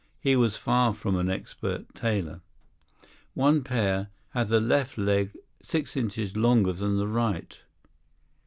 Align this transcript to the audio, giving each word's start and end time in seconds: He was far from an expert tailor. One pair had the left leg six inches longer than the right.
He 0.19 0.35
was 0.35 0.57
far 0.57 0.93
from 0.95 1.15
an 1.15 1.29
expert 1.29 1.93
tailor. 1.93 2.41
One 3.35 3.63
pair 3.63 4.07
had 4.31 4.47
the 4.47 4.59
left 4.59 4.97
leg 4.97 5.37
six 5.61 5.95
inches 5.95 6.35
longer 6.35 6.73
than 6.73 6.97
the 6.97 7.05
right. 7.07 7.61